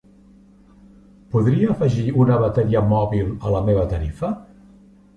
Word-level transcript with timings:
Podria 1.35 1.69
afegir 1.75 2.07
una 2.23 2.41
bateria 2.47 2.85
mòbil 2.97 3.31
a 3.47 3.57
la 3.59 3.65
meva 3.71 3.89
tarifa? 3.97 4.37